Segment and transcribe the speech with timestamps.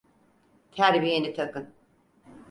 [0.71, 1.73] Terbiyeni takın.